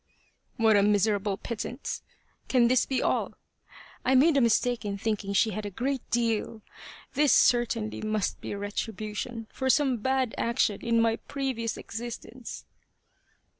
What 0.57 0.75
a 0.75 0.81
miserable 0.81 1.37
pittance! 1.37 2.01
Can 2.47 2.69
this 2.69 2.87
be 2.87 3.03
all? 3.03 3.35
I 4.03 4.15
made 4.15 4.35
a 4.35 4.41
mistake 4.41 4.83
in 4.83 4.97
thinking 4.97 5.31
she 5.31 5.51
had 5.51 5.63
a 5.63 5.69
great 5.69 6.01
deal. 6.09 6.63
This 7.13 7.31
certainly 7.31 8.01
must 8.01 8.41
be 8.41 8.55
retribution 8.55 9.45
for 9.53 9.69
some 9.69 9.97
bad 9.97 10.33
action 10.39 10.81
in 10.81 10.99
my 11.03 11.17
previous 11.17 11.77
existence 11.77 12.65